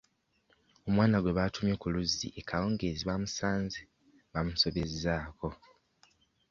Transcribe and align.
Omwana 0.87 1.17
gwe 1.19 1.35
baatumye 1.37 1.73
ku 1.81 1.87
luzzi 1.93 2.27
ekawungeezi 2.39 3.03
baamusanze 3.05 3.79
bamusobezaako. 4.33 5.47